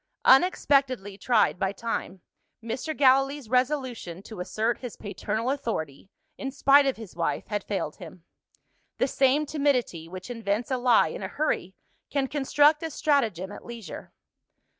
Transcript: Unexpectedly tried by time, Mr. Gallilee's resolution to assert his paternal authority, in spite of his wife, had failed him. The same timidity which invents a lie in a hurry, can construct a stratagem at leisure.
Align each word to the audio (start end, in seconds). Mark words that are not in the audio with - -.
Unexpectedly 0.25 1.15
tried 1.15 1.59
by 1.59 1.71
time, 1.71 2.21
Mr. 2.63 2.97
Gallilee's 2.97 3.47
resolution 3.47 4.23
to 4.23 4.39
assert 4.39 4.79
his 4.79 4.95
paternal 4.95 5.51
authority, 5.51 6.09
in 6.39 6.49
spite 6.49 6.87
of 6.87 6.97
his 6.97 7.15
wife, 7.15 7.45
had 7.49 7.63
failed 7.63 7.97
him. 7.97 8.23
The 8.97 9.07
same 9.07 9.45
timidity 9.45 10.07
which 10.09 10.31
invents 10.31 10.71
a 10.71 10.77
lie 10.79 11.09
in 11.09 11.21
a 11.21 11.27
hurry, 11.27 11.75
can 12.09 12.25
construct 12.25 12.81
a 12.81 12.89
stratagem 12.89 13.51
at 13.51 13.63
leisure. 13.63 14.11